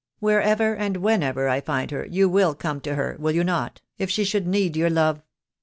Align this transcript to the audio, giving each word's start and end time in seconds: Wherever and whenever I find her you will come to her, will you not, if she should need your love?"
Wherever 0.19 0.75
and 0.75 0.97
whenever 0.97 1.47
I 1.47 1.61
find 1.61 1.91
her 1.91 2.07
you 2.07 2.27
will 2.27 2.55
come 2.55 2.81
to 2.81 2.95
her, 2.95 3.17
will 3.19 3.33
you 3.35 3.43
not, 3.43 3.81
if 3.99 4.09
she 4.09 4.23
should 4.23 4.47
need 4.47 4.75
your 4.75 4.89
love?" 4.89 5.21